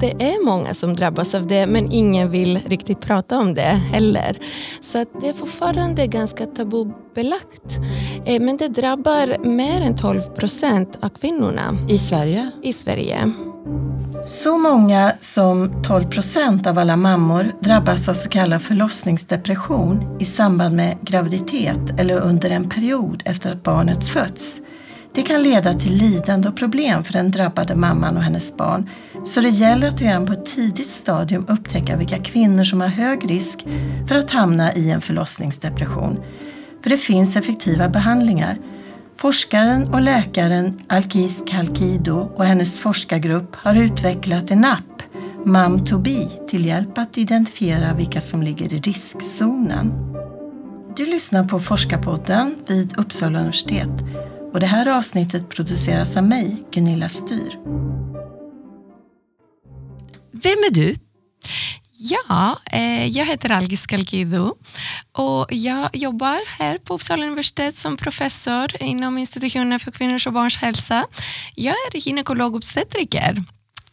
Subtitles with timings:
[0.00, 3.60] det är många som drabbas av det men ingen vill riktigt prata om det
[3.92, 4.38] heller.
[4.80, 7.78] Så att det är fortfarande ganska tabubelagt.
[8.24, 11.76] Eh, men det drabbar mer än 12 procent av kvinnorna.
[11.88, 12.50] I Sverige?
[12.62, 13.32] I Sverige.
[14.24, 20.76] Så många som 12 procent av alla mammor drabbas av så kallad förlossningsdepression i samband
[20.76, 24.60] med graviditet eller under en period efter att barnet fötts.
[25.14, 28.90] Det kan leda till lidande och problem för den drabbade mamman och hennes barn.
[29.24, 33.30] Så det gäller att redan på ett tidigt stadium upptäcka vilka kvinnor som har hög
[33.30, 33.66] risk
[34.08, 36.20] för att hamna i en förlossningsdepression.
[36.82, 38.58] För det finns effektiva behandlingar.
[39.16, 45.02] Forskaren och läkaren Alkis Kalkido och hennes forskargrupp har utvecklat en app,
[45.44, 49.92] MAM2B, till hjälp att identifiera vilka som ligger i riskzonen.
[50.96, 53.90] Du lyssnar på Forskarpodden vid Uppsala universitet
[54.52, 57.58] och det här avsnittet produceras av mig, Gunilla Styr.
[60.32, 60.96] Vem är du?
[62.02, 64.54] Ja, eh, jag heter Algis Kalkido
[65.12, 70.56] och jag jobbar här på Uppsala universitet som professor inom institutionen för kvinnors och barns
[70.56, 71.06] hälsa.
[71.54, 73.44] Jag är gynekolog obstetriker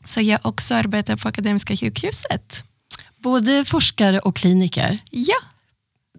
[0.04, 2.64] så jag också arbetar på Akademiska sjukhuset.
[3.18, 5.00] Både forskare och kliniker?
[5.12, 5.38] Ja,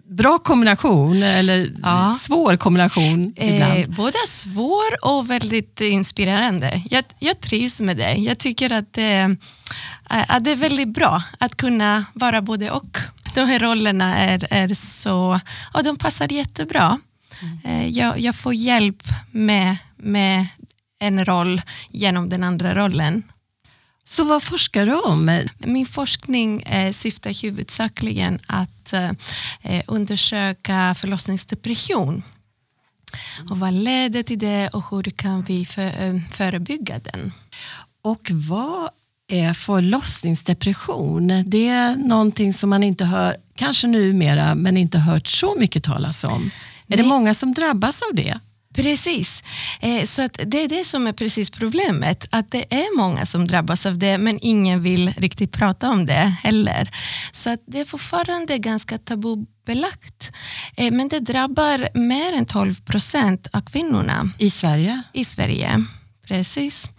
[0.09, 2.13] bra kombination eller ja.
[2.13, 3.77] svår kombination ibland?
[3.77, 6.81] Eh, både svår och väldigt inspirerande.
[6.89, 8.13] Jag, jag trivs med det.
[8.13, 9.27] Jag tycker att eh,
[10.09, 12.97] att det är väldigt bra att kunna vara både och.
[13.35, 15.39] De här rollerna är, är så,
[15.73, 16.99] och de passar jättebra.
[17.41, 17.59] Mm.
[17.63, 20.47] Eh, jag, jag får hjälp med, med
[20.99, 23.23] en roll genom den andra rollen.
[24.09, 25.47] Så vad forskar du om?
[25.57, 32.23] Min forskning eh, syftar huvudsakligen att eh, undersöka förlossningsdepression.
[33.49, 37.31] Och vad leder till det och hur kan vi för, eh, förebygga den?
[38.01, 38.89] Och vad
[39.31, 41.43] är förlossningsdepression?
[41.45, 46.23] Det är någonting som man inte hör, kanske numera, men inte hört så mycket talas
[46.23, 46.41] om.
[46.41, 46.51] Nej.
[46.87, 48.39] Är det många som drabbas av det?
[48.75, 49.43] Precis,
[49.79, 52.27] eh, så att det är det som är precis problemet.
[52.29, 56.35] Att det är många som drabbas av det men ingen vill riktigt prata om det
[56.43, 56.89] heller.
[57.31, 60.31] Så att det är fortfarande ganska tabubelagt.
[60.75, 64.29] Eh, men det drabbar mer än 12 procent av kvinnorna.
[64.37, 65.01] I Sverige?
[65.13, 65.85] I Sverige.
[66.27, 66.89] Precis.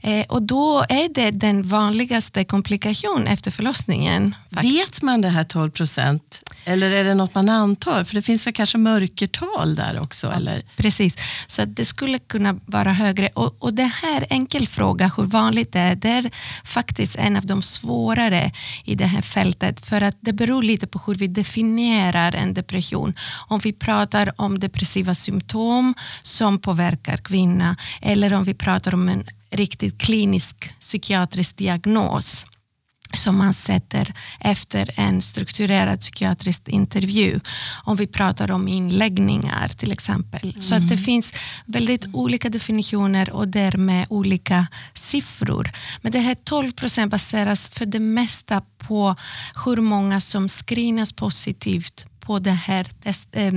[0.00, 4.34] Eh, och då är det den vanligaste komplikationen efter förlossningen.
[4.48, 8.04] Vet man det här 12 procent eller är det något man antar?
[8.04, 10.26] För det finns väl kanske mörkertal där också?
[10.26, 10.62] Ja, eller?
[10.76, 13.28] Precis, så det skulle kunna vara högre.
[13.34, 16.30] Och, och det här enkel fråga, hur vanligt det är, det är
[16.64, 18.52] faktiskt en av de svårare
[18.84, 19.86] i det här fältet.
[19.86, 23.14] För att det beror lite på hur vi definierar en depression.
[23.48, 29.24] Om vi pratar om depressiva symptom som påverkar kvinna eller om vi pratar om en
[29.50, 32.46] riktigt klinisk psykiatrisk diagnos
[33.12, 37.40] som man sätter efter en strukturerad psykiatrisk intervju.
[37.84, 40.50] Om vi pratar om inläggningar till exempel.
[40.50, 40.60] Mm.
[40.60, 41.04] Så att det mm.
[41.04, 41.34] finns
[41.66, 45.70] väldigt olika definitioner och därmed olika siffror.
[46.02, 49.16] Men det här 12 procent baseras för det mesta på
[49.64, 53.52] hur många som screenas positivt på det här test, äh,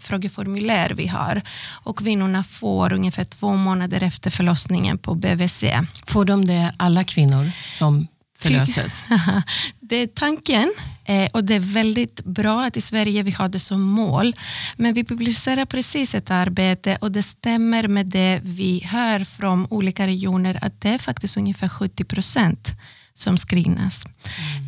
[0.00, 1.42] frågeformulär vi har.
[1.84, 5.64] Och kvinnorna får ungefär två månader efter förlossningen på BVC.
[6.06, 8.06] Får de det alla kvinnor som
[8.38, 9.06] förlöses?
[9.80, 10.74] det är tanken
[11.04, 14.36] eh, och det är väldigt bra att i Sverige vi har det som mål.
[14.76, 20.06] Men vi publicerar precis ett arbete och det stämmer med det vi hör från olika
[20.06, 22.72] regioner att det är faktiskt ungefär 70 procent
[23.16, 24.06] som screenas.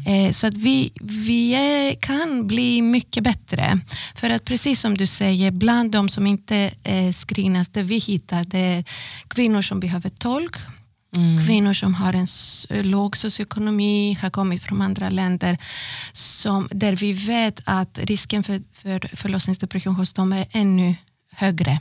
[0.07, 0.27] Mm.
[0.27, 3.81] Eh, så att vi, vi kan bli mycket bättre.
[4.15, 8.45] För att precis som du säger, bland de som inte eh, screenas, det vi hittar
[8.45, 8.85] det är
[9.29, 10.57] kvinnor som behöver tolk,
[11.19, 11.47] Mm.
[11.47, 12.27] Kvinnor som har en
[12.91, 15.59] låg socioekonomi, har kommit från andra länder,
[16.13, 20.95] som, där vi vet att risken för, för förlossningsdepression hos dem är ännu
[21.33, 21.81] högre.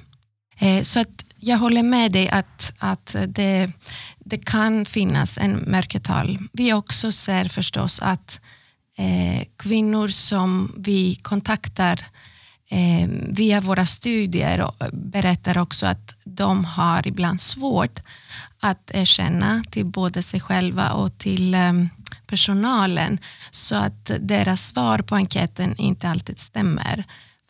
[0.60, 3.72] Eh, så att jag håller med dig att, att det,
[4.20, 6.40] det kan finnas en mörkertal.
[6.54, 8.40] Vi också ser förstås att
[8.98, 12.06] eh, kvinnor som vi kontaktar
[12.70, 18.00] eh, via våra studier berättar också att de har ibland svårt
[18.60, 21.90] att erkänna till både sig själva och till um,
[22.28, 23.20] personalen
[23.52, 27.04] så att deras svar på enkäten inte alltid stämmer.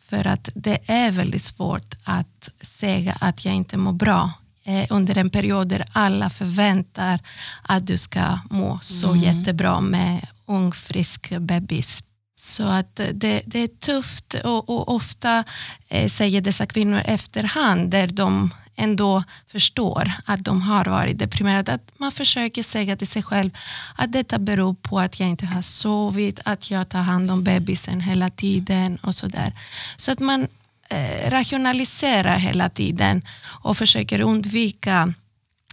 [0.08, 4.30] För att det är väldigt svårt att säga att jag inte mår bra
[4.64, 7.20] eh, under en period där alla förväntar
[7.62, 9.22] att du ska må så mm.
[9.22, 12.04] jättebra med ung frisk bebis.
[12.40, 15.44] Så att det, det är tufft och, och ofta
[15.88, 21.72] eh, säger dessa kvinnor efterhand där de ändå förstår att de har varit deprimerade.
[21.72, 23.50] Att man försöker säga till sig själv
[23.96, 28.00] att detta beror på att jag inte har sovit, att jag tar hand om bebisen
[28.00, 29.52] hela tiden och sådär.
[29.96, 30.48] Så att man
[30.90, 33.22] eh, rationaliserar hela tiden
[33.64, 35.14] och försöker undvika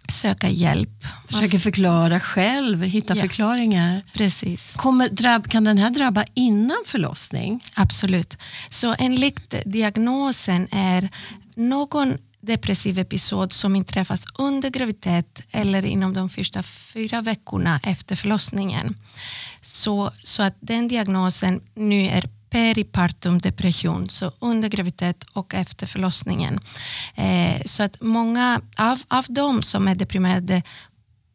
[0.09, 0.89] söka hjälp.
[1.29, 3.21] Försöker förklara själv, hitta Ja.
[3.21, 4.01] förklaringar.
[4.13, 4.73] Precis.
[4.75, 7.63] Kommer, drabb, kan den här drabba innan förlossning?
[7.75, 8.37] Absolut.
[8.69, 11.09] Så enligt diagnosen är
[11.55, 18.97] någon depressiv episod som inträffas under graviditet eller inom de första fyra veckorna efter förlossningen.
[19.61, 26.59] Så, så att den diagnosen nu är peripartum depression, så under graviditet och efter förlossningen.
[27.15, 30.61] Eh, så att många av, av de som är deprimerade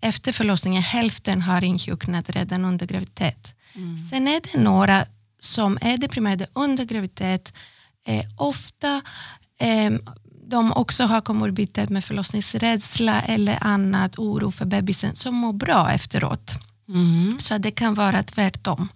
[0.00, 3.54] efter förlossningen, hälften har insjuknat redan under graviditet.
[4.10, 5.06] Sen är det några
[5.40, 7.52] som är deprimerade under graviditet,
[8.06, 9.02] eh, ofta
[9.58, 9.92] eh,
[10.50, 16.54] de också har komorbiditet med förlossningsrädsla eller annat, oro för bebisen, som mår bra efteråt.
[17.38, 18.88] Så det kan vara tvärtom,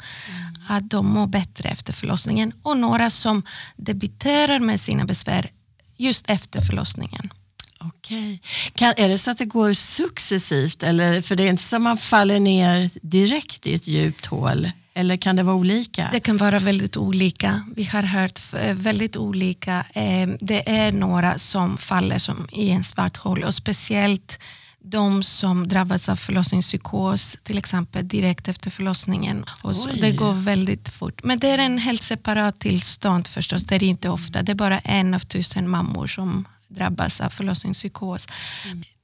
[0.68, 3.42] att de mår bättre efter förlossningen och några som
[3.76, 5.50] debuterar med sina besvär
[5.96, 7.32] just efter förlossningen.
[7.80, 8.40] Okej.
[8.74, 10.82] Kan, är det så att det går successivt?
[10.82, 14.70] Eller, för det är inte så att man faller ner direkt i ett djupt hål.
[14.96, 16.08] Eller kan det vara olika?
[16.12, 17.60] Det kan vara väldigt olika.
[17.76, 19.84] Vi har hört eh, väldigt olika.
[19.92, 24.38] Eh, Det är några som faller som i en svart hål och speciellt
[24.86, 29.44] de som drabbas av förlossningspsykos till exempel direkt efter förlossningen.
[29.62, 29.98] Och så, Oj.
[30.00, 31.24] det går väldigt fort.
[31.24, 33.64] Men det är en helt separat tillstånd förstås.
[33.64, 34.42] Det är inte ofta.
[34.42, 38.26] Det är bara en av tusen mammor som drabbas av förlossningspsykos.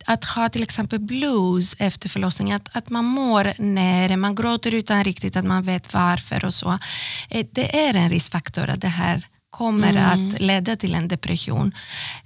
[0.06, 5.04] Att ha till exempel blues efter förlossningen, att, att man mår nere, man gråter utan
[5.04, 6.78] riktigt att man vet varför och så.
[7.30, 11.72] Eh, Det är en riskfaktor att det här kommer att leda till en depression.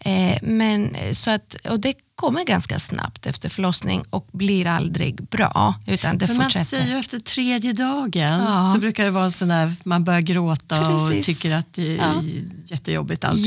[0.01, 5.75] Eh, men, så att, och det kommer ganska snabbt efter förlossning och blir aldrig bra
[5.87, 6.65] utan det För man fortsätter.
[6.65, 8.71] säger ju efter tredje dagen Ja.
[8.75, 11.27] så brukar det vara sån där man börjar gråta och Precis.
[11.27, 12.23] tycker att det är Ja.
[12.67, 13.47] jättejobbigt allting.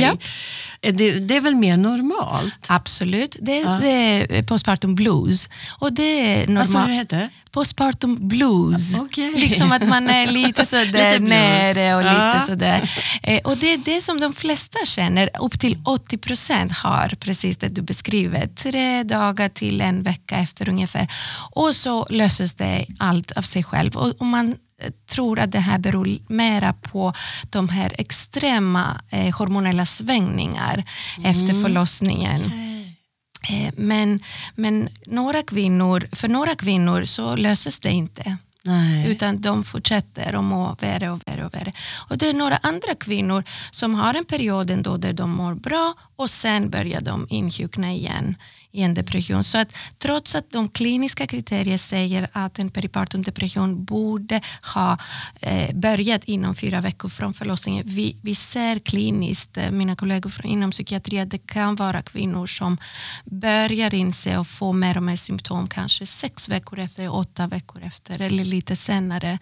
[0.81, 0.91] Ja.
[0.91, 2.65] Det, det är väl mer normalt?
[2.67, 3.77] Absolut, det, Ja.
[3.81, 5.49] det är postpartum blues.
[5.79, 6.03] Och det
[6.43, 7.11] är Vad sa du det normalt.
[7.11, 7.29] hette?
[7.51, 8.95] Postpartum blues.
[8.97, 9.33] Okej.
[9.35, 12.91] Liksom att man är lite sådär Lite nere och lite sådär.
[13.23, 17.57] Eh, och det är det som de flesta känner, upp till 80 procent har precis
[17.57, 18.49] det du beskriver.
[18.57, 21.11] Tre dagar till en vecka efter ungefär.
[21.51, 23.95] Och så löses det allt av sig själv.
[23.95, 27.13] Och, och man eh, tror att det här beror mera på
[27.49, 30.83] de här extrema eh, hormonella svängningar
[31.23, 32.41] efter förlossningen.
[32.41, 34.19] Eh, Men,
[34.55, 38.37] men några kvinnor, för några kvinnor så löses det inte.
[38.67, 39.11] Nej.
[39.11, 41.73] Utan de fortsätter att må värre och värre och värre.
[42.09, 45.93] Och det är några andra kvinnor som har en period ändå där de mår bra
[46.15, 48.35] och sen börjar de insjukna igen
[48.71, 49.43] i en depression.
[49.43, 54.41] Så att trots att de kliniska kriterierna säger att en peripartum depression borde
[54.73, 54.97] ha
[55.41, 57.83] eh, börjat inom fyra veckor från förlossningen.
[57.87, 62.47] Vi, vi ser kliniskt, eh, mina kollegor från, inom psykiatri, att det kan vara kvinnor
[62.47, 62.77] som
[63.25, 68.21] börjar inse och få mer och mer symptom kanske sex veckor efter, åtta veckor efter
[68.21, 69.39] eller lite senare.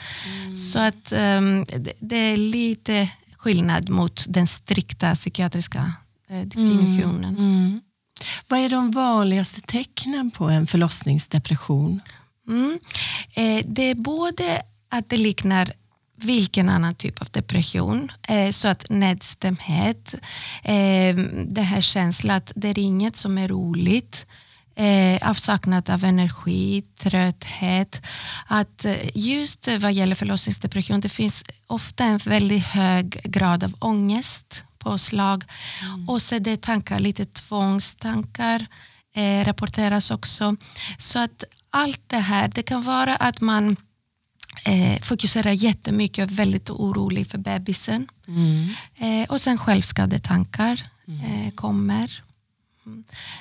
[0.56, 5.94] Så att ehm, det, det är lite skillnad mot den strikta psykiatriska
[6.30, 7.38] eh, definitionen.
[7.38, 7.82] Mm.
[8.48, 12.02] Vad är de vanligaste tecknen på en förlossningsdepression?
[12.48, 12.80] Mm.
[13.34, 15.72] Eh, det är både att det liknar
[16.18, 20.16] vilken annan typ av depression, eh, så att nedstämdhet,
[20.64, 21.16] eh,
[21.48, 24.26] det här känslan att det är inget som är roligt,
[24.76, 28.02] eh, avsaknad av energi, trötthet.
[28.48, 34.64] Att eh, just vad gäller förlossningsdepression, det finns ofta en väldigt hög grad av ångest,
[34.86, 35.44] påslag
[36.08, 38.66] och så det tankar, lite tvångstankar
[39.16, 40.56] eh, rapporteras också.
[40.98, 43.76] Så att allt det här, det kan vara att man
[44.68, 48.08] eh, fokuserar jättemycket och är väldigt orolig för bebisen.
[48.98, 52.22] Eh, och sen självskadetankar eh, kommer.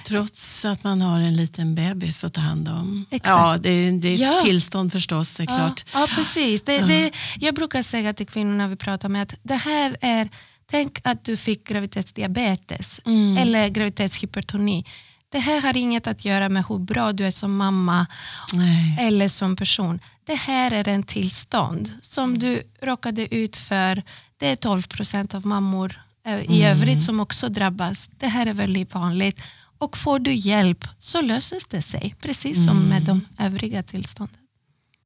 [0.07, 3.07] Trots att man har en liten bebis att ta hand om.
[3.11, 3.29] Exakt.
[3.29, 4.41] Ja, det, är- det är ett Ja.
[4.45, 5.85] tillstånd förstås, det är klart.
[5.93, 6.63] Ja, ja precis.
[6.63, 10.29] Det, det, jag brukar säga till kvinnorna vi pratar med att det här är,
[10.75, 13.37] tänk att du fick graviditetsdiabetes Mm.
[13.37, 14.85] eller graviditetshypertoni.
[15.29, 18.07] Det här har inget att göra med hur bra du är som mamma
[18.53, 18.97] Nej.
[19.01, 20.01] eller som person.
[20.27, 24.03] Det här är en tillstånd som du råkade ut för.
[24.37, 28.11] Det är 12 procent av mammor eh, i övrigt som också drabbas.
[28.19, 29.41] Det här är väldigt vanligt.
[29.79, 34.44] Och får du hjälp så löses det sig, precis som med de övriga tillstånden.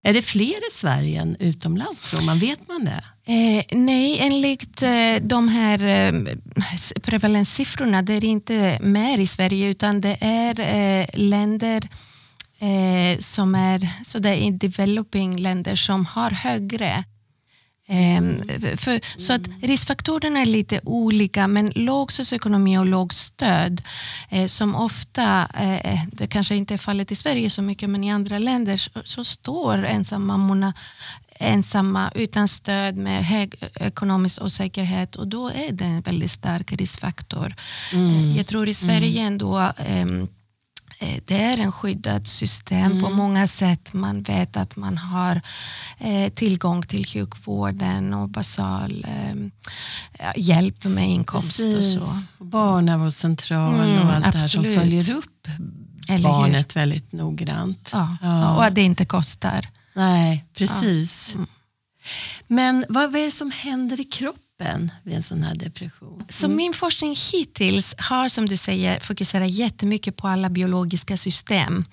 [0.03, 2.39] Är det fler i Sverige än utomlands tror man?
[2.39, 3.05] Vet man det?
[3.33, 6.35] Eh, nej, enligt eh, de här eh,
[7.03, 11.89] prevalenssiffrorna det är inte mer i Sverige utan det är eh, länder
[12.59, 17.05] eh, som är så det är developing länder som har högre
[17.91, 18.39] Ehm,
[18.77, 23.81] för, så att riskfaktorerna är lite olika men låg socioekonomi och låg stöd
[24.29, 25.49] eh, som ofta,
[25.83, 28.91] eh, det kanske inte är fallet i Sverige så mycket men i andra länder så,
[29.05, 30.75] så står ensammammorna
[31.41, 37.55] ensamma utan stöd med hög ekonomisk osäkerhet och då är det en väldigt stark riskfaktor.
[37.93, 38.37] Mm.
[38.37, 40.07] Jag tror i Sverige ändå eh, Eh,
[41.25, 43.03] det är en skyddad system mm.
[43.03, 43.93] på många sätt.
[43.93, 45.41] Man vet att man har
[45.99, 51.97] eh, tillgång till sjukvården och basal eh, hjälp med inkomst Precis.
[51.97, 52.45] och så.
[52.45, 54.35] Barnavårdscentral mm, och allt absolut.
[54.35, 55.49] det här som följer upp
[56.09, 56.81] Eller barnet hur?
[56.81, 57.91] väldigt noggrant.
[57.93, 58.17] Ja.
[58.23, 58.57] ja.
[58.57, 59.69] Och att det inte kostar.
[59.95, 61.31] Nej, precis.
[61.35, 61.37] Ja.
[61.37, 61.49] Mm.
[62.47, 64.43] Men vad är det som händer i kroppen?
[64.59, 66.15] Kroppen vid en sån här depression?
[66.15, 66.27] Mm.
[66.29, 71.85] Så min forskning hittills har som du säger fokuserat jättemycket på alla biologiska system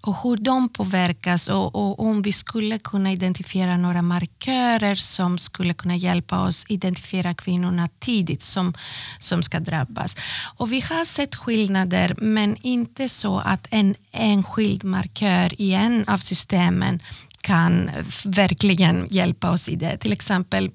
[0.00, 5.74] och hur de påverkas och, och, om vi skulle kunna identifiera några markörer som skulle
[5.74, 8.74] kunna hjälpa oss identifiera kvinnorna tidigt som,
[9.18, 10.16] som ska drabbas.
[10.58, 16.18] Och vi har sett skillnader men inte så att en enskild markör i en av
[16.18, 17.00] systemen
[17.40, 17.90] kan
[18.24, 19.98] verkligen hjälpa oss i det.
[19.98, 20.70] Till exempel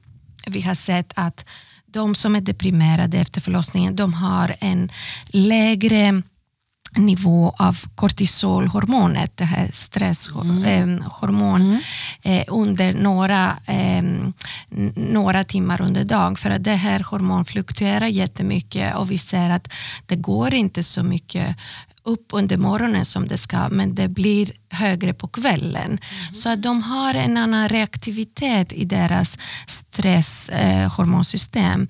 [0.48, 1.46] vi har sett att
[1.86, 4.92] de som är deprimerade efter förlossningen de har en
[5.28, 6.22] lägre
[6.96, 11.80] nivå av kortisolhormonet, det här stresshormon, mm.
[12.22, 14.04] eh, under några, eh,
[14.96, 16.36] några timmar under dagen.
[16.36, 19.74] För att det här hormon fluktuerar jättemycket och vi ser att
[20.06, 21.56] det går inte så mycket
[22.04, 25.86] upp under morgonen som det ska men det blir högre på kvällen.
[25.86, 26.00] Mm.
[26.34, 31.82] Så att de har en annan reaktivitet i deras stresshormonsystem.
[31.82, 31.88] Eh,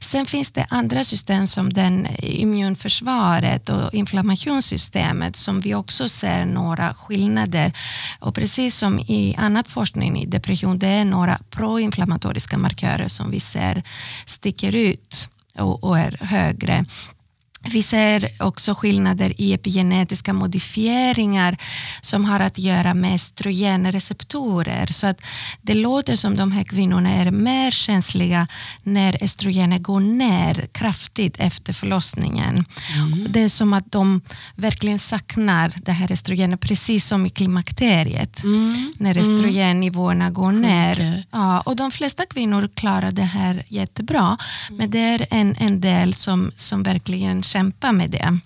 [0.00, 6.94] Sen finns det andra system som den immunförsvaret och inflammationssystemet som vi också ser några
[6.94, 7.72] skillnader.
[8.20, 13.40] Och precis som i annat forskning i depression, det är några proinflammatoriska markörer som vi
[13.40, 13.82] ser
[14.26, 15.28] sticker ut
[15.58, 16.84] och, och är högre.
[17.62, 21.56] Vi ser också skillnader i epigenetiska modifieringar
[22.02, 24.86] som har att göra med estrogenreceptorer.
[24.86, 25.20] Så att
[25.62, 28.46] det låter som de här kvinnorna är mer känsliga
[28.82, 32.64] när estrogenet går ner kraftigt efter förlossningen.
[32.96, 33.26] Mm.
[33.32, 34.20] Det är som att de
[34.54, 38.44] verkligen saknar det här estrogenet, precis som i klimakteriet.
[38.44, 38.92] Mm.
[38.98, 39.22] När mm.
[39.34, 40.92] estrogennivåerna går ner.
[40.92, 41.22] Okay.
[41.30, 44.38] Ja, och de flesta kvinnor klarar det här jättebra.
[44.70, 48.38] Men det är en, en del som, som verkligen kämpa med det.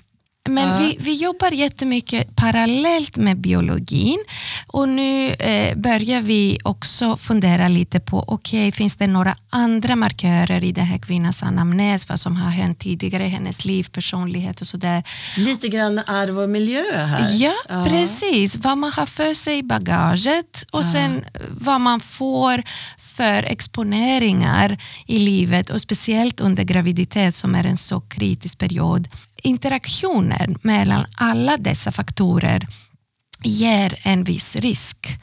[0.48, 0.76] Men ja.
[0.78, 4.24] vi, vi jobbar jättemycket parallellt med biologin
[4.66, 9.96] och nu eh, börjar vi också fundera lite på, okej, okay, finns det några andra
[9.96, 14.60] markörer i den här kvinnans anamnes, vad som har hänt tidigare i hennes liv, personlighet
[14.60, 15.02] och sådär.
[15.36, 17.26] Lite grann arv och miljö här.
[17.32, 17.84] Ja, ja.
[17.88, 18.56] precis.
[18.56, 20.92] Vad man har för sig i bagaget och ja.
[20.92, 22.62] sen vad man får
[22.98, 29.08] för exponeringar i livet och speciellt under graviditet som är en så kritisk period.
[29.44, 32.66] Interaktionen mellan alla dessa faktorer
[33.42, 35.18] ger en viss risk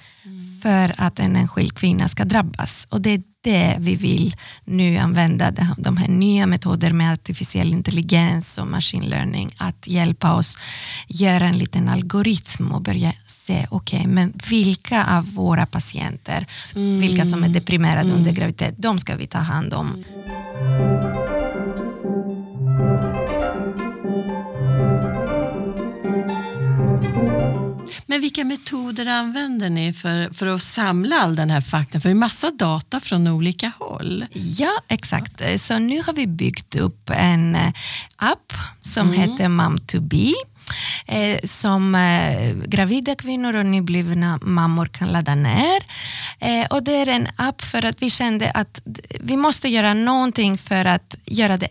[0.61, 2.87] för att en enskild kvinna ska drabbas.
[2.89, 4.35] Och det är det vi vill
[4.65, 10.57] nu använda, de här nya metoder med artificiell intelligens och machine learning, att hjälpa oss
[11.07, 16.99] göra en liten algoritm och börja se, okej, okay, men vilka av våra patienter, mm.
[16.99, 18.15] vilka som är deprimerade mm.
[18.15, 20.03] under graviditet, de ska vi ta hand om.
[28.11, 31.99] Men vilka metoder använder ni för, för att samla all den här fakta?
[31.99, 34.25] För det är massa data från olika håll.
[34.33, 35.61] Ja, exakt.
[35.61, 37.73] Så nu har vi byggt upp en eh,
[38.15, 39.19] app som mm.
[39.19, 40.33] heter Mom2be
[41.05, 45.83] eh, som eh, gravida kvinnor och nyblivna mammor kan ladda ner.
[46.69, 48.81] Och det är en app för att vi kände att
[49.19, 51.69] vi måste göra någonting för att göra det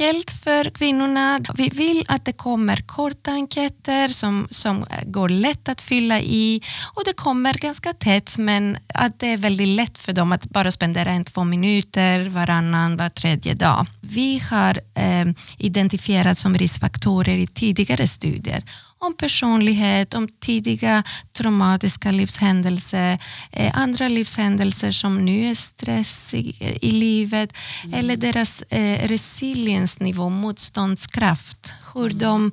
[0.00, 1.40] enkelt för kvinnorna.
[1.54, 6.62] Vi vill att det kommer korta enkäter som, som går lätt att fylla i
[6.94, 10.70] och det kommer ganska tätt men att det är väldigt lätt för dem att bara
[10.70, 13.86] spendera en två minuter varannan, var tredje dag.
[14.00, 15.26] Vi har eh,
[15.58, 18.62] identifierat som riskfaktorer i tidigare studier
[18.98, 23.18] om personlighet, om tidiga traumatiska livshändelser,
[23.52, 27.52] eh, andra livshändelser som nu är stress i, i livet
[27.84, 27.94] mm.
[27.94, 32.18] eller deras eh, resiliensnivå, motståndskraft, hur mm.
[32.18, 32.52] de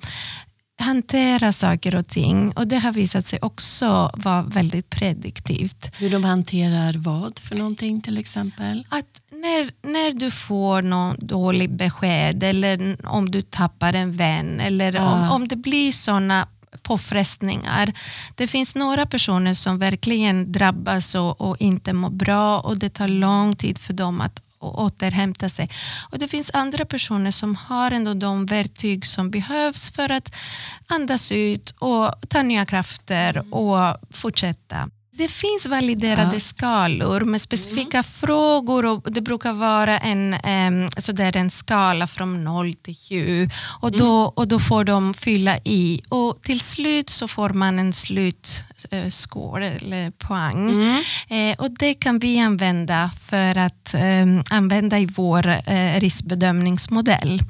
[0.79, 5.91] hantera saker och ting och det har visat sig också vara väldigt prediktivt.
[5.97, 8.87] Hur de hanterar vad för någonting till exempel?
[8.89, 14.93] Att när, när du får någon dålig besked eller om du tappar en vän eller
[14.93, 15.13] Ja.
[15.13, 16.47] om, om det blir sådana
[16.81, 17.93] påfrestningar.
[18.35, 23.07] Det finns några personer som verkligen drabbas och, och inte mår bra och det tar
[23.07, 25.69] lång tid för dem att å- återhämta sig.
[26.11, 30.35] Och det finns andra personer som har ändå de verktyg som behövs för att
[30.87, 34.89] andas ut och ta nya krafter och fortsätta.
[35.17, 36.39] Det finns validerade Ja.
[36.39, 42.73] skalor med specifika frågor och det brukar vara en, um, sådär en skala från 0
[42.73, 43.49] till 7
[43.81, 47.93] och då, och då får de fylla i och till slut så får man en
[48.89, 50.83] slutskål eller poäng.
[51.27, 57.43] Eh, och det kan vi använda för att eh, använda i vår eh, riskbedömningsmodell.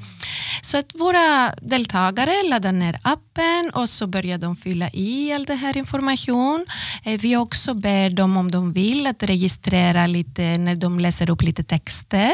[0.62, 5.58] Så att våra deltagare laddar ner appen och så börjar de fylla i all den
[5.58, 6.66] här information.
[7.04, 11.42] Eh, Vi också ber dem om de vill att registrera lite när de läser upp
[11.42, 12.32] lite texter.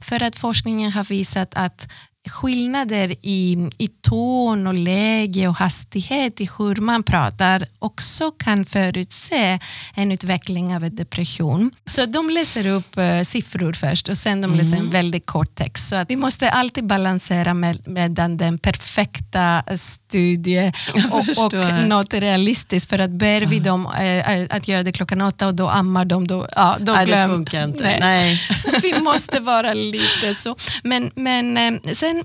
[0.00, 1.88] För att forskningen har visat att
[2.28, 9.58] skillnader i, i ton och läge och hastighet i hur man pratar också kan förutse
[9.94, 11.70] en utveckling av en depression.
[11.86, 15.88] Så de läser upp eh, siffror först och sen de läser en väldigt kort text.
[15.88, 22.14] Så att vi måste alltid balansera med, med den, perfekta studie Jag och, och något
[22.14, 22.90] realistiskt.
[22.90, 26.26] För att ber vi dem eh, att göra det klockan åtta och då ammar de,
[26.26, 27.82] då, ja, då Nej, det glöm- funkar inte.
[27.82, 27.98] Nej.
[28.00, 28.36] Nej.
[28.56, 30.56] Så vi måste vara lite så.
[30.82, 32.15] Men, men eh, sen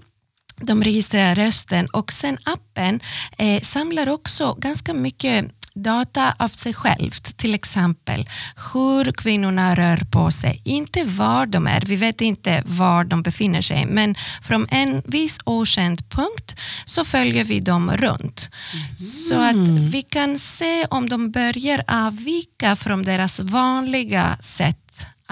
[0.61, 2.99] de registrerar rösten och sen appen
[3.37, 8.29] eh, samlar också ganska mycket data av sig självt, till exempel
[8.73, 13.61] hur kvinnorna rör på sig, inte var de är, vi vet inte var de befinner
[13.61, 18.49] sig, men från en viss okänd punkt så följer vi dem runt.
[18.97, 24.80] Så att vi kan se om de börjar avvika från deras vanliga sätt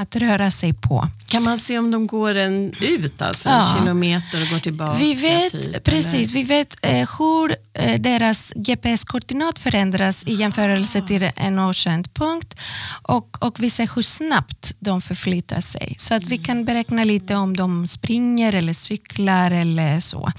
[0.01, 1.07] att röra sig på.
[1.25, 3.55] Kan man se om de går en ut, alltså Ja.
[3.73, 4.97] en kilometer och går tillbaka?
[4.99, 11.31] Vi vet, typ, precis, vi vet eh, hur eh, deras GPS-koordinat förändras i jämförelse till
[11.35, 12.55] en okänd punkt
[13.01, 15.95] och, och vi ser hur snabbt de förflyttar sig.
[15.97, 20.31] Så att vi kan beräkna lite om de springer eller cyklar eller så.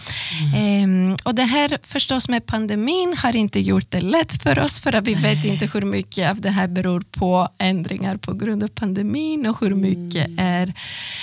[0.56, 4.92] Ehm, och det här förstås med pandemin har inte gjort det lätt för oss för
[4.92, 8.68] att vi vet inte hur mycket av det här beror på ändringar på grund av
[8.68, 10.74] pandemin och hur mycket är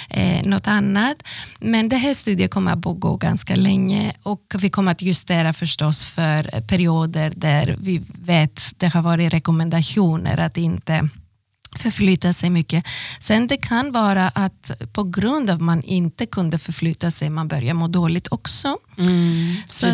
[0.10, 1.24] eh, något annat.
[1.60, 6.06] Men det här studien kommer att pågå ganska länge och vi kommer att justera förstås
[6.06, 11.10] för perioder där vi vet det har varit rekommendationer att inte
[11.76, 12.86] förflytta sig mycket.
[13.20, 17.48] Sen det kan vara att på grund av att man inte kunde förflytta sig man
[17.48, 18.78] börjar må dåligt också.
[18.98, 19.86] Mm, Så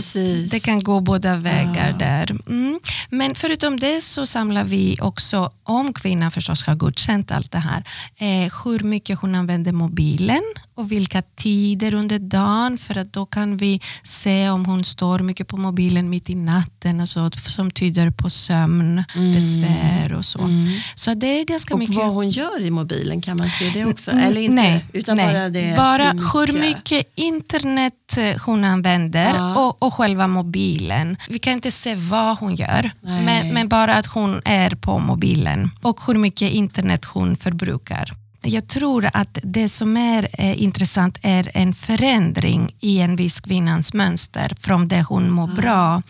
[0.52, 1.98] det kan gå båda vägar Ja.
[1.98, 2.32] där.
[2.48, 2.80] Mm.
[3.10, 7.84] Men förutom det så samlar vi också, om kvinnan förstås har godkänt allt det här,
[8.18, 10.42] eh, hur mycket hon använder mobilen
[10.76, 15.48] och vilka tider under dagen för att då kan vi se om hon står mycket
[15.48, 19.04] på mobilen mitt i natten och så, som tyder på sömn,
[19.36, 20.50] besvär och så.
[20.96, 23.86] Så det är ganska och mycket vad hon gör i mobilen, kan man se det
[23.86, 24.12] också?
[24.12, 24.56] Eller inte?
[24.56, 25.34] Nej, utan nej.
[25.34, 29.56] bara det Bara hur mycket internet eh, hon använder Ja.
[29.56, 31.18] och, och själva mobilen.
[31.30, 35.70] Vi kan inte se vad hon gör, men, men bara att hon är på mobilen
[35.82, 38.12] och hur mycket internet hon förbrukar.
[38.46, 43.94] Jag tror att det som är eh, intressant är en förändring i en viss kvinnans
[43.94, 46.02] mönster från det hon mår bra.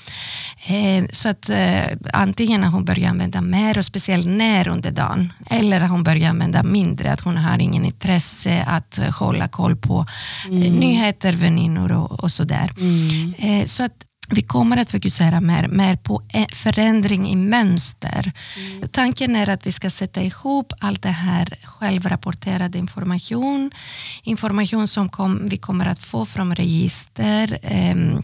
[0.65, 5.33] Eh, så att eh, antingen när hon börjar använda mer och speciellt när under dagen
[5.49, 10.05] eller att hon börjar använda mindre, att hon har ingen intresse att hålla koll på
[10.45, 12.71] eh, nyheter, väninnor och, och sådär.
[13.37, 13.93] Eh, så att
[14.29, 18.31] vi kommer att fokusera mer, mer på eh, förändring i mönster.
[18.91, 23.71] Tanken är att vi ska sätta ihop allt det här självrapporterade information,
[24.23, 28.23] information som kom, vi kommer att få från register, ehm,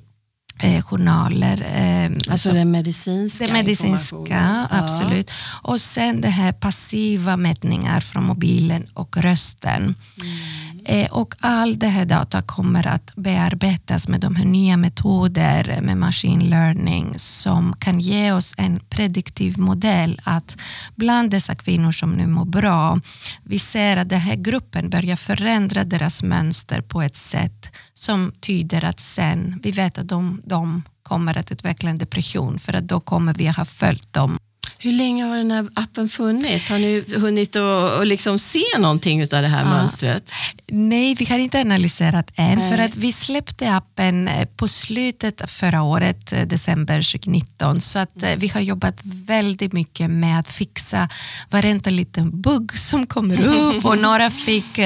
[0.59, 4.67] eh, journaler, ehm, Alltså den medicinska det medicinska, informationen.
[4.71, 4.77] Ja.
[4.79, 5.31] absolut.
[5.61, 9.95] Och sen det här passiva mätningar från mobilen och rösten.
[10.85, 15.97] Eh, och all det här data kommer att bearbetas med de här nya metoder med
[15.97, 20.57] machine learning som kan ge oss en prediktiv modell att
[20.95, 22.99] bland dessa kvinnor som nu mår bra,
[23.43, 28.85] vi ser att den här gruppen börjar förändra deras mönster på ett sätt som tyder
[28.85, 32.99] att sen, vi vet att de, de kommer att utveckla en depression för att då
[32.99, 34.37] kommer vi att ha följt dem
[34.77, 36.69] Hur länge har den här appen funnits?
[36.69, 39.69] Har ni hunnit att att liksom se någonting av det här Ja.
[39.69, 40.31] mönstret?
[40.71, 42.71] Nej, vi har inte analyserat än Nej.
[42.71, 47.81] för att vi släppte appen eh, på slutet förra året, eh, december 2019.
[47.81, 51.09] Så att eh, vi har jobbat väldigt mycket med att fixa
[51.49, 54.79] varenda liten bugg som kommer upp och några fick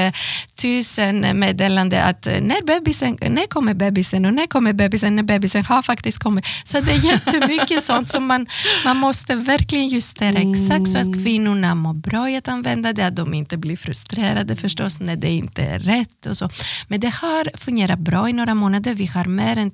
[0.56, 5.82] tusen meddelande att när, bebisen, när kommer bebisen och när kommer bebisen, när bebisen har
[5.82, 6.46] faktiskt kommit.
[6.64, 8.48] Så det är jättemycket sånt som man,
[8.86, 13.16] man måste verkligen justera exakt så att kvinnorna mår bra i att använda det, att
[13.16, 16.50] de inte blir frustrerade förstås när det inte är rätt och så.
[16.88, 18.94] Men det har fungerat bra i några månader.
[18.94, 19.72] Vi har mer än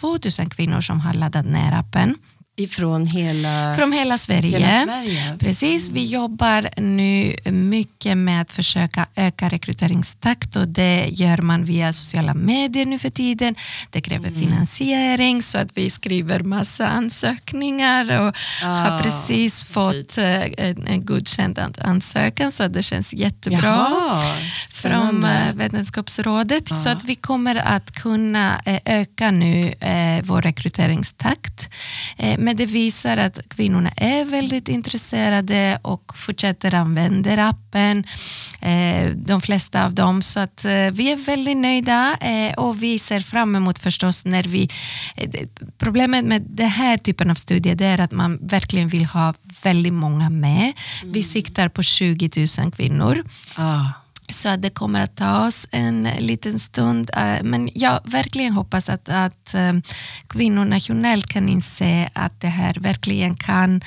[0.00, 2.14] 2000 kvinnor som har laddat ner appen
[2.56, 4.58] Ifrån hela, från hela Sverige.
[4.58, 5.36] hela Sverige?
[5.38, 11.92] Precis, vi jobbar nu mycket med att försöka öka rekryteringstakt och det gör man via
[11.92, 13.54] sociala medier nu för tiden.
[13.90, 14.40] Det kräver Mm.
[14.40, 21.58] finansiering så att vi skriver massa ansökningar och har Ah, precis fått eh, en, godkänd
[21.58, 24.22] an- ansökan så att det känns jättebra Jaha,
[24.82, 26.70] från eh, Vetenskapsrådet.
[26.70, 26.76] Ja.
[26.76, 31.68] Så att vi kommer att kunna eh, öka nu eh, vår rekryteringstakt.
[32.38, 38.04] Men det visar att kvinnorna är väldigt intresserade och fortsätter använda appen.
[39.14, 40.22] De flesta av dem.
[40.22, 42.16] Så att vi är väldigt nöjda
[42.56, 44.68] och vi ser fram emot förstås när vi...
[45.78, 50.30] Problemet med den här typen av studier är att man verkligen vill ha väldigt många
[50.30, 50.72] med.
[51.04, 53.24] Vi siktar på 20 000 kvinnor.
[53.58, 54.01] Ah.
[54.30, 57.10] Så att det kommer att ta oss en liten stund.
[57.16, 59.72] eh, Men jag verkligen hoppas att, att eh,
[60.26, 63.80] kvinnor nationellt kan inse att det här verkligen kan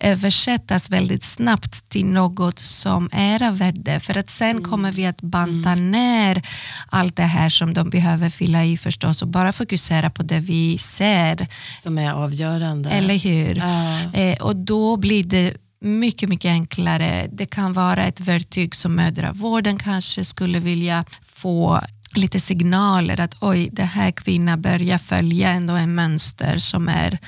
[0.00, 4.00] översättas väldigt snabbt till något som är av värde.
[4.00, 6.42] För att sen kommer vi att banta ner
[6.88, 10.78] allt det här som de behöver fylla i förstås och bara fokusera på det vi
[10.78, 11.46] ser.
[11.82, 12.90] Som är avgörande.
[12.90, 13.56] Eller hur?
[13.56, 14.12] Ja.
[14.20, 17.26] Eh, och då blir det mycket, mycket enklare.
[17.32, 21.80] Det kan vara ett verktyg som mödravården kanske skulle vilja få
[22.14, 27.18] lite signaler att oj, det här kvinnan börjar följa ändå en mönster som är,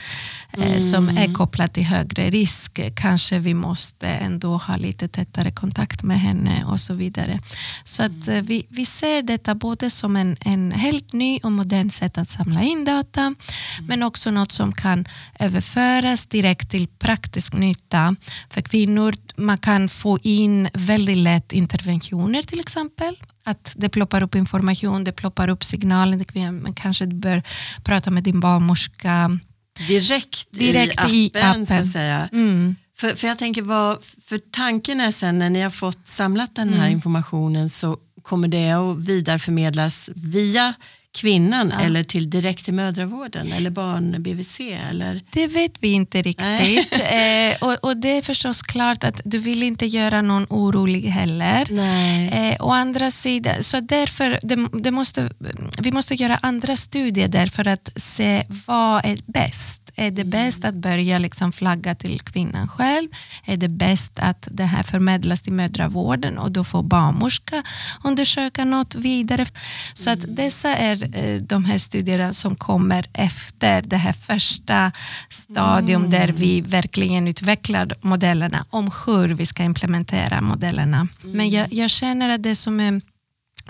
[0.52, 2.80] eh, som är kopplat till högre risk.
[2.94, 7.38] Kanske vi måste ändå ha lite tätare kontakt med henne och så vidare.
[7.84, 11.90] Så att eh, vi, vi ser detta både som en, en helt ny och modern
[11.90, 13.34] sätt att samla in data
[13.80, 15.04] men också något som kan
[15.38, 18.16] överföras direkt till praktisk nytta
[18.50, 19.14] för kvinnor.
[19.36, 23.16] Man kan få in väldigt lätt interventioner till exempel.
[23.44, 25.64] Att det ploppar upp information, det ploppar upp
[26.28, 26.62] kvinnan.
[26.62, 27.42] Man kanske bör
[27.84, 29.38] prata med din barnmorska.
[29.88, 31.86] Direkt, Direkt i, i appen, så appen.
[31.86, 32.28] säga.
[32.32, 32.76] Mm.
[32.98, 33.98] För, för jag tänker, vad,
[34.28, 36.80] för tanken är sen när ni har fått samlat den Mm.
[36.80, 40.74] här informationen så kommer det att vidareförmedlas via
[41.12, 45.22] kvinnan eller till direkt till mödravården eller barn-BVC eller?
[45.32, 46.92] Det vet vi inte riktigt.
[46.92, 51.66] eh, och, och det är förstås klart att du vill inte göra någon orolig heller.
[51.70, 52.28] Nej.
[52.28, 55.30] Eh, å andra sidan, så därför, det, det måste,
[55.82, 59.79] vi måste göra andra studier där för att se vad är bäst.
[60.00, 63.08] Är det bäst att börja liksom flagga till kvinnan själv?
[63.44, 67.62] Är det bäst att det här förmedlas till mödravården och då får barnmorska
[68.04, 69.46] undersöka något vidare?
[69.94, 74.92] Så att dessa är eh, de här studierna som kommer efter det här första
[75.28, 81.08] stadium där vi verkligen utvecklar modellerna om hur vi ska implementera modellerna.
[81.22, 83.00] Men jag, jag känner att det som är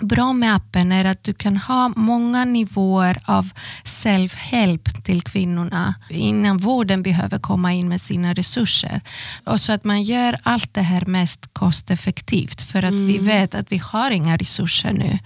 [0.01, 3.49] bra med appen är att du kan ha många nivåer av
[3.83, 9.01] self-help till kvinnorna innan vården behöver komma in med sina resurser.
[9.45, 13.71] Och så att man gör allt det här mest kosteffektivt för att vi vet att
[13.71, 15.19] vi har inga resurser nu.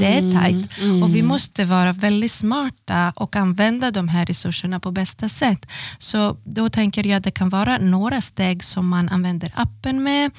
[0.00, 0.70] Det är tajt
[1.02, 5.66] och vi måste vara väldigt smarta och använda de här resurserna på bästa sätt.
[5.98, 10.30] Så då tänker jag att det kan vara några steg som man använder appen med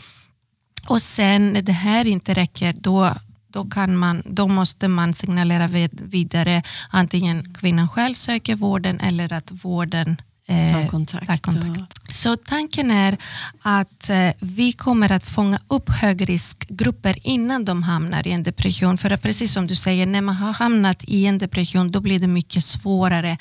[0.88, 3.14] och sen när det här inte räcker, då,
[3.56, 9.34] då, kan man, då måste man signalera vid- vidare antingen kvinnan själv söker vården eller
[9.34, 12.05] att vården eh, Ta kontakt, tar kontakt.
[12.12, 13.18] Så tanken är
[13.62, 18.98] att eh, vi kommer att fånga upp högriskgrupper innan de hamnar i en depression.
[18.98, 22.20] För att precis som du säger, när man har hamnat i en depression då blir
[22.20, 23.38] det mycket svårare.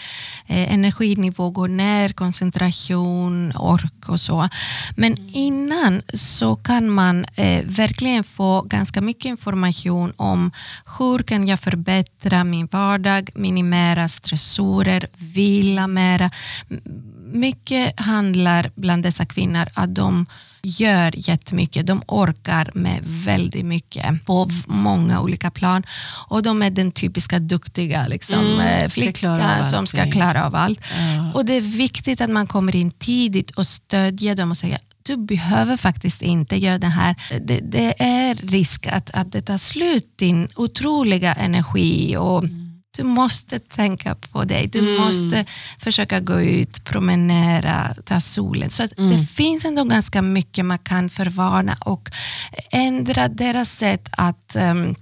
[0.47, 4.49] Eh, energinivå går ner, koncentration, ork och så.
[4.97, 10.51] Men innan så kan man eh, verkligen få ganska mycket information om
[10.99, 16.31] hur kan jag förbättra min vardag, minimera stressorer, vila mera.
[17.35, 20.27] Mycket handlar bland dessa kvinnor att de
[20.63, 21.87] gör jättemycket.
[21.87, 25.83] De orkar med väldigt mycket på många olika plan.
[26.29, 30.81] Och de är den typiska duktiga liksom, Mm, eh, flickan som ska klara av allt.
[31.17, 31.33] Ja.
[31.35, 35.17] Och det är viktigt att man kommer in tidigt och stödjer dem och säger du
[35.17, 37.15] behöver faktiskt inte göra det här.
[37.41, 42.45] Det, det är risk att, att det tar slut din otroliga energi och
[42.97, 44.67] du måste tänka på dig.
[44.73, 44.95] Du Mm.
[45.01, 45.45] måste
[45.79, 48.71] försöka gå ut, promenera, ta solen.
[48.71, 49.11] Så att Mm.
[49.17, 52.11] det finns ändå ganska mycket man kan förvarna och
[52.71, 54.95] ändra deras sätt att ehm,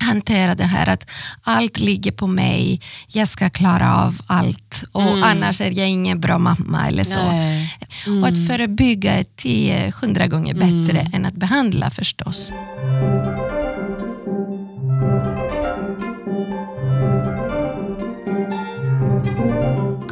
[0.00, 1.10] hantera det här att
[1.42, 6.38] allt ligger på mig, jag ska klara av allt och annars är jag ingen bra
[6.38, 7.20] mamma eller så.
[7.20, 7.66] Mm.
[8.06, 8.22] Mm.
[8.22, 12.52] Och att förebygga är 10-100 gånger bättre än att behandla förstås.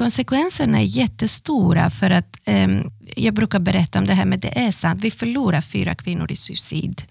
[0.06, 4.72] Konsekvenserna är jättestora för att ehm, jag brukar berätta om det här men det är
[4.72, 5.04] sant.
[5.04, 7.02] Vi förlorar fyra kvinnor i suicid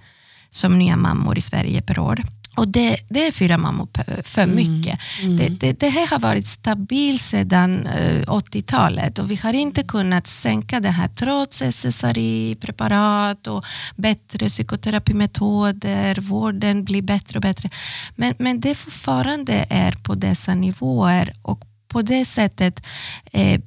[0.49, 2.21] som nya mammor i Sverige per år.
[2.55, 3.87] Och det, det är fyra mammor
[4.23, 4.99] för mycket.
[5.37, 10.27] Det, det, det här har varit stabilt sedan eh, 80-talet och vi har inte kunnat
[10.27, 17.69] sänka det här trots SSRI-preparat och bättre psykoterapimetoder, vården blir bättre och bättre.
[18.15, 22.85] Men, men det fortfarande är på dessa nivåer och på det sättet,
[23.31, 23.61] eh,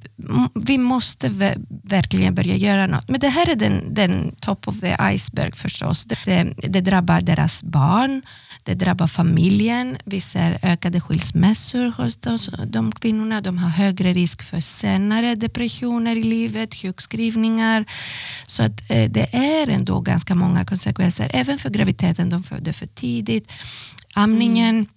[0.55, 3.09] vi måste verkligen börja göra något.
[3.09, 6.05] Men det här är den, den top of the iceberg förstås.
[6.05, 8.23] Det, det, drabbar deras barn,
[8.63, 9.97] det drabbar familjen.
[10.05, 13.41] Vi ser ökade skilsmässor hos de, de kvinnorna.
[13.41, 17.85] De har högre risk för senare depressioner i livet, sjukskrivningar.
[18.47, 21.31] Så att, eh, det är ändå ganska många konsekvenser.
[21.35, 23.53] Även för graviditeten, de födde för tidigt.
[24.15, 24.89] Amningen mm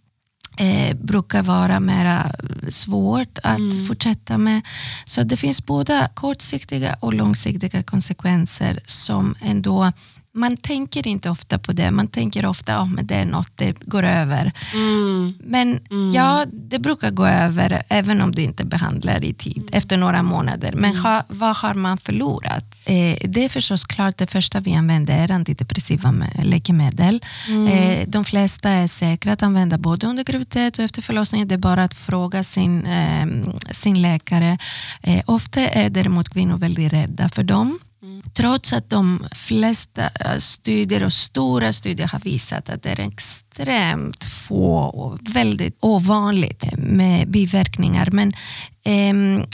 [0.57, 2.31] eh, brukar vara mera
[2.69, 4.61] svårt att fortsätta med.
[5.05, 9.91] Så det finns både kortsiktiga och långsiktiga konsekvenser som ändå
[10.33, 13.79] man tänker inte ofta på det, man tänker ofta att oh, det är något, det
[13.85, 14.51] går över.
[14.73, 15.33] Mm.
[15.39, 15.79] Men
[16.13, 20.73] ja, det brukar gå över även om du inte behandlar i tid efter några månader.
[20.75, 22.65] Men ha, vad har man förlorat?
[22.85, 27.21] Eh, det är förstås klart det första vi använder är antidepressiva me- läkemedel.
[27.69, 31.47] Eh, de flesta är säkra att använda både under graviditet och efter förlossningen.
[31.47, 33.25] Det är bara att fråga sin, eh,
[33.71, 34.57] sin läkare.
[35.01, 37.79] Eh, ofta är däremot kvinnor väldigt rädda för dem.
[38.33, 44.23] Trots att de flesta eh, studier och stora studier har visat att det är extremt
[44.23, 48.09] få och väldigt ovanligt med biverkningar.
[48.11, 48.33] Men,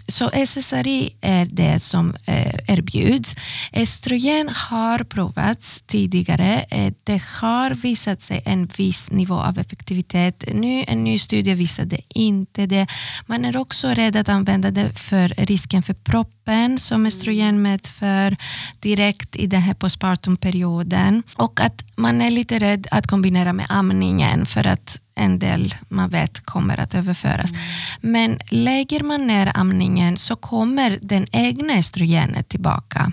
[0.07, 3.35] så SSRI är det som eh, erbjuds.
[3.73, 6.65] Östrogen har provats tidigare.
[6.69, 10.43] Eh, det har visat sig en viss nivå av effektivitet.
[10.53, 12.87] Nu, en ny studie visade inte det.
[13.25, 18.37] Man är också rädd att använda det för risken för proppen som östrogen medför
[18.79, 21.23] direkt i den här postpartumperioden.
[21.35, 26.09] Och att man är lite rädd att kombinera med amningen för att en del man
[26.09, 27.51] vet kommer att överföras.
[28.01, 33.11] Men lägger man ner amningen så kommer den egna östrogenet tillbaka.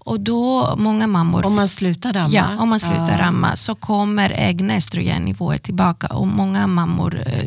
[0.00, 2.28] Och då många mammor Om man slutar amma?
[2.32, 3.24] Ja, om man slutar Ja.
[3.24, 7.44] amma så kommer egna östrogennivåer tillbaka och många mammor eh,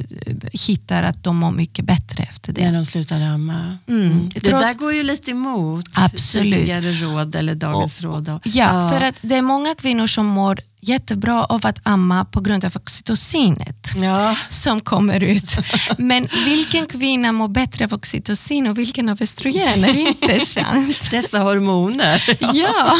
[0.67, 2.65] hittar att de mår mycket bättre efter det.
[2.72, 3.78] När de slutar amma.
[3.88, 4.30] Mm.
[4.34, 6.54] Det Trots- där går ju lite emot Absolut.
[6.54, 8.24] tidigare råd eller dagens råd.
[8.24, 8.39] Då.
[8.44, 12.65] Ja, för att det är många kvinnor som mår jättebra av att amma på grund
[12.65, 14.36] av oxytocinet Ja.
[14.50, 15.56] som kommer ut.
[15.98, 21.12] Men vilken kvinna mår bättre av oxytocin och vilken av östrogen är inte känt.
[21.12, 22.38] Dessa hormoner.
[22.54, 22.98] Ja,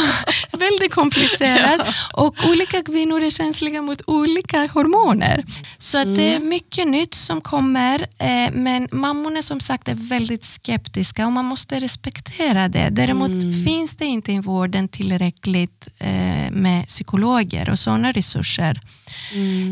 [0.52, 1.80] väldigt komplicerat.
[2.12, 5.44] Och olika kvinnor är känsliga mot olika hormoner.
[5.78, 8.00] Så att det är mycket nytt som kommer.
[8.18, 12.88] Eh, men mammorna som sagt är väldigt skeptiska och man måste respektera det.
[12.90, 13.30] Däremot
[13.66, 18.80] finns det inte i vården tillräckligt eh, med psykologer och sådana resurser.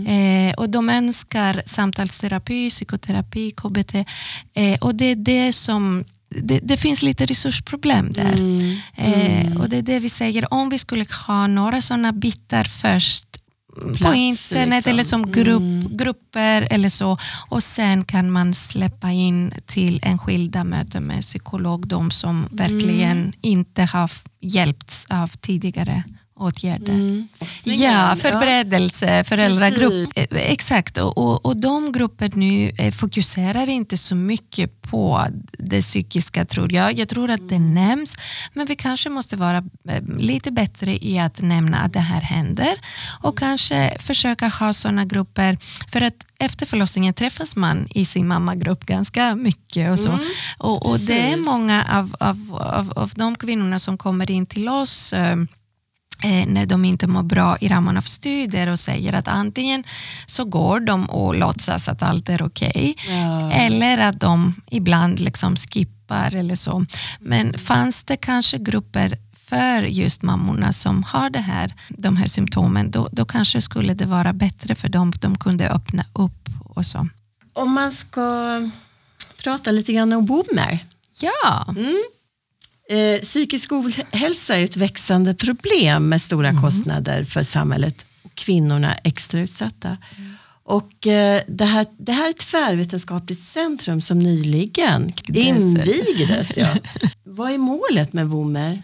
[0.07, 3.95] Eh, och de önskar samtalsterapi, psykoterapi, KBT.
[4.55, 8.35] Eh, och det är det som det, det finns lite resursproblem där.
[8.97, 13.27] Eh, och det är det vi säger, om vi skulle ha några sådana bitar först
[13.75, 14.93] på Plats, internet liksom.
[14.93, 21.03] eller som grupp, grupper eller så och sen kan man släppa in till enskilda möten
[21.03, 24.11] med psykolog de som verkligen inte har
[24.41, 26.03] hjälpts av tidigare
[26.41, 26.93] åtgärder.
[26.93, 27.29] Mm.
[27.65, 30.15] Ja, förberedelse, föräldragrupp.
[30.15, 30.33] Precis.
[30.33, 35.27] Eh, Exakt, och, och, och de grupper nu eh, fokuserar inte så mycket på
[35.59, 36.99] det psykiska tror jag.
[36.99, 38.17] Jag tror att det nämns,
[38.55, 39.57] men vi kanske måste vara
[39.89, 42.75] eh, lite bättre i att nämna att det här händer
[43.23, 45.59] och kanske försöka ha sådana grupper,
[45.93, 50.19] för att efter förlossningen träffas man i sin mammagrupp ganska mycket och så.
[50.59, 54.69] och, och det är många av, av, av, av de kvinnorna som kommer in till
[54.69, 55.37] oss eh, eh,
[56.47, 59.85] när de inte mår bra i ramen av studier och säger att antingen
[60.27, 63.53] så går de och låtsas att allt är okej Ja.
[63.53, 66.87] eller att de ibland liksom skippar eller så.
[67.21, 69.15] Men fanns det kanske grupper
[69.49, 74.07] för just mammorna som har det här, de här symptomen, då, då kanske skulle det
[74.07, 75.13] vara bättre för dem.
[75.21, 77.09] De kunde öppna upp och så.
[77.53, 78.23] Om man ska
[79.43, 80.79] prata lite grann om BOMER.
[81.21, 81.67] Ja.
[81.69, 82.03] Mm.
[82.91, 86.63] Eh, psykisk ohälsa är ett växande problem med stora mm.
[86.63, 89.89] kostnader för samhället och kvinnorna extra utsatta.
[89.89, 90.37] Mm.
[90.63, 96.57] Och eh, det, här, det här är ett tvärvetenskapligt centrum som nyligen invigdes.
[96.57, 96.75] Ja.
[97.25, 98.83] Vad är målet med WOMER?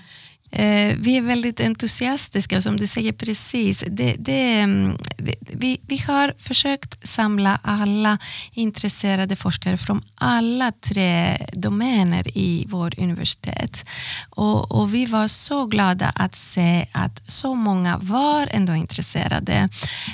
[0.58, 3.84] Eh, vi är väldigt entusiastiska, som du säger precis.
[3.86, 4.98] Det, det, mm,
[5.38, 8.18] vi, vi har försökt samla alla
[8.52, 13.84] intresserade forskare från alla tre domäner i vårt universitet.
[14.30, 19.68] Och, och, vi var så glada att se att så många var ändå intresserade.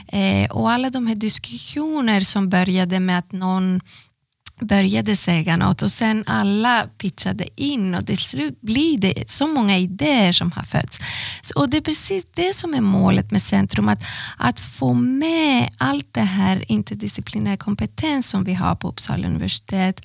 [0.09, 3.81] Eh, och alla de här diskussioner som började med att någon
[4.61, 9.79] började säga något och sen alla pitchade in och till slut blir det så många
[9.79, 10.99] idéer som har fötts.
[11.55, 14.03] och det är precis det som är målet med Centrum, att,
[14.37, 20.01] att få med allt det här interdisciplinär kompetens som vi har på Uppsala universitet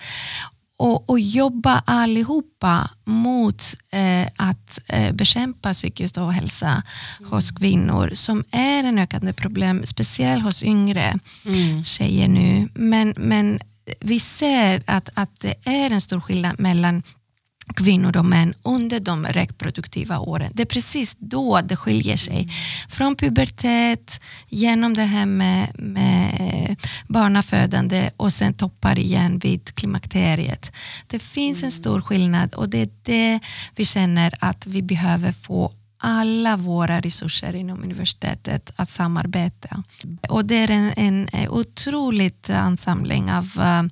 [0.77, 6.83] och, och jobba allihopa mot eh, att eh, bekämpa psykisk ohälsa
[7.19, 7.31] mm.
[7.31, 11.85] hos kvinnor som är en ökande problem, speciellt hos yngre mm.
[11.85, 12.69] tjejer nu.
[12.73, 13.59] Men, men
[13.99, 17.03] vi ser att, att det är en stor skillnad mellan
[17.75, 20.51] kvinnor och män under de reproduktiva åren.
[20.53, 22.49] Det är precis då det skiljer sig.
[22.89, 26.75] Från pubertet, genom det här med, med
[27.07, 30.71] barnafödande och sen toppar igen vid klimakteriet.
[31.07, 33.39] Det finns en stor skillnad och det är det
[33.75, 39.83] vi känner att vi behöver få alla våra resurser inom universitetet att samarbeta.
[40.29, 43.83] Och det är en, en eh, otrolig ansamling av eh,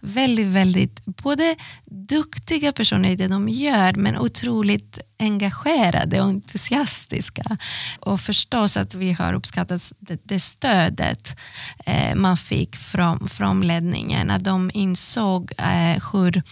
[0.00, 7.42] väldigt, väldigt både duktiga personer i det de gör men otroligt engagerade och entusiastiska.
[8.00, 11.36] Och förstås att vi har uppskattat det, det stödet
[11.86, 14.30] eh, man fick från, från ledningen.
[14.30, 16.42] Att de insåg eh, hur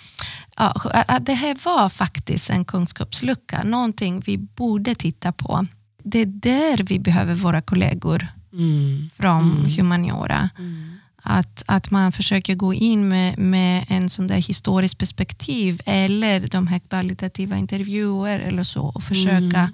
[0.57, 0.75] ja,
[1.09, 5.67] att det här var faktiskt en kunskapslucka, någonting vi borde titta på.
[6.03, 9.11] Det är där vi behöver våra kollegor mm.
[9.17, 9.71] från mm.
[9.77, 10.51] humaniora.
[10.59, 10.98] Mm.
[11.31, 16.67] Att, att man försöker gå in med, med en sån där historiskt perspektiv eller de
[16.67, 19.73] här kvalitativa intervjuer eller så och försöka mm.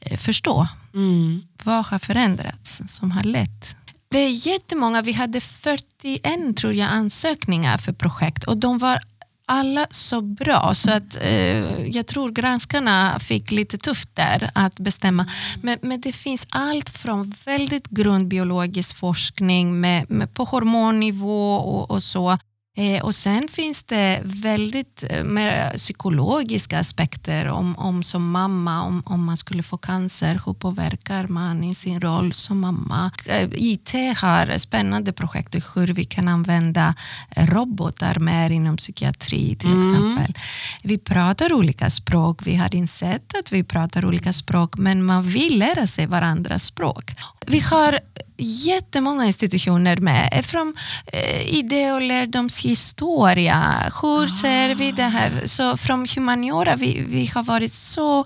[0.00, 1.42] Eh, förstå mm.
[1.62, 3.76] vad har förändrats som har lett
[4.14, 9.00] det är jättemånga, vi hade 41 tror jag, ansökningar för projekt och de var
[9.46, 15.26] alla så bra så att eh, jag tror granskarna fick lite tufft där att bestämma.
[15.62, 22.02] Men, men det finns allt från väldigt grundbiologisk forskning med, med på hormonnivå och, och
[22.02, 22.38] så
[22.76, 29.02] Eh, och sen finns det väldigt eh, mer psykologiska aspekter om, om som mamma, om,
[29.06, 33.10] om man skulle få cancer, hur påverkar man i sin roll som mamma?
[33.26, 36.94] Eh, IT har spännande projekt hur vi kan använda
[37.36, 39.90] robotar mer inom psykiatri till mm.
[39.90, 40.42] exempel.
[40.82, 45.58] Vi pratar olika språk, vi har insett att vi pratar olika språk men man vill
[45.58, 47.10] lära sig varandras språk.
[47.46, 48.00] Vi har
[48.36, 50.74] jättemånga institutioner med, från
[51.12, 53.92] eh, idé och lärdomshistoria.
[54.02, 55.30] Hur ser vi det här?
[55.44, 58.24] Så från humaniora, vi, vi har varit så eh,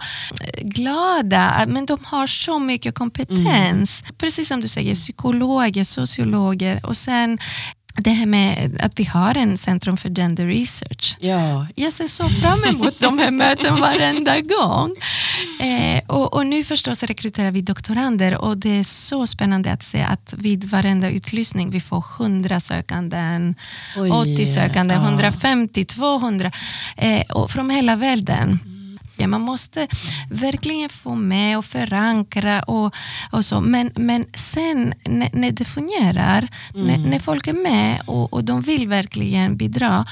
[0.63, 4.03] glada, men de har så mycket kompetens.
[4.03, 4.17] Mm.
[4.19, 7.39] Precis som du säger, psykologer, sociologer och sen
[8.01, 11.17] det här med att vi har en centrum för gender research.
[11.21, 11.67] Ja.
[11.75, 14.95] Jag ser så fram emot de här mötena varenda gång.
[15.59, 20.03] Eh, och, och, nu förstås rekryterar vi doktorander och det är så spännande att se
[20.03, 23.55] att vid varenda utlysning vi får 100 sökanden,
[23.97, 25.05] Oj, 80 sökande, ja.
[25.05, 26.53] 150, 200
[26.97, 28.59] eh, och från hela världen.
[29.21, 29.87] Ja, man måste
[30.31, 32.95] verkligen få med och förankra och,
[33.31, 33.61] och så.
[33.61, 36.87] Men, men sen när, när det fungerar, mm.
[36.87, 40.07] när, när, folk är med och, och de vill verkligen bidra,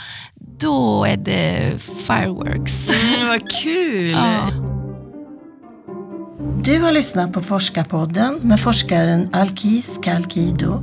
[0.58, 1.72] då är det
[2.06, 2.88] fireworks.
[2.88, 4.10] Mm, vad kul!
[4.10, 4.75] Ja.
[6.38, 10.82] Du har lyssnat på Forskarpodden med forskaren Alkis Kalkido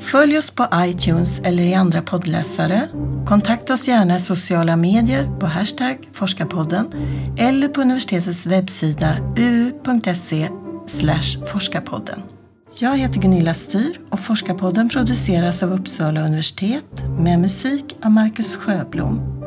[0.00, 2.88] Följ oss på iTunes eller i andra poddläsare.
[3.26, 6.86] Kontakta oss gärna i sociala medier på hashtag forskarpodden
[7.38, 10.48] eller på universitetets webbsida uu.se
[11.52, 12.22] forskarpodden.
[12.78, 19.39] Jag heter Gunilla Styr och Forskarpodden produceras av Uppsala universitet med musik av Marcus Sjöblom